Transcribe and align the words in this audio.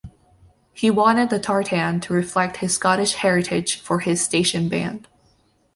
He 0.73 0.89
wanted 0.89 1.29
the 1.29 1.37
tartan 1.37 1.99
to 1.99 2.11
reflect 2.13 2.57
his 2.57 2.73
Scottish 2.73 3.13
heritage 3.13 3.79
for 3.79 3.99
his 3.99 4.19
station 4.19 4.67
band. 4.67 5.07